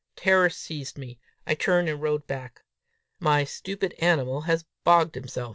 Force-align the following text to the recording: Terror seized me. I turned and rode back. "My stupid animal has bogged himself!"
Terror 0.15 0.49
seized 0.49 0.97
me. 0.97 1.19
I 1.45 1.53
turned 1.53 1.87
and 1.87 2.01
rode 2.01 2.25
back. 2.25 2.63
"My 3.19 3.43
stupid 3.43 3.93
animal 3.99 4.41
has 4.41 4.65
bogged 4.83 5.13
himself!" 5.13 5.49